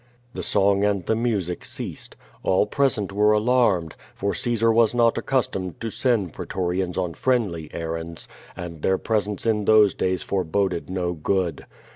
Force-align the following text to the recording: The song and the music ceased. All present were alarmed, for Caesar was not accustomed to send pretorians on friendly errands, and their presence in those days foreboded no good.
The 0.33 0.41
song 0.41 0.83
and 0.83 1.05
the 1.05 1.15
music 1.15 1.63
ceased. 1.63 2.15
All 2.41 2.65
present 2.65 3.11
were 3.11 3.33
alarmed, 3.33 3.95
for 4.15 4.33
Caesar 4.33 4.71
was 4.71 4.95
not 4.95 5.15
accustomed 5.15 5.79
to 5.79 5.91
send 5.91 6.33
pretorians 6.33 6.97
on 6.97 7.13
friendly 7.13 7.69
errands, 7.71 8.27
and 8.57 8.81
their 8.81 8.97
presence 8.97 9.45
in 9.45 9.65
those 9.65 9.93
days 9.93 10.23
foreboded 10.23 10.89
no 10.89 11.13
good. 11.13 11.67